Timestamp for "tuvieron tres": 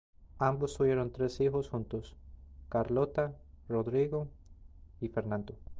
0.77-1.39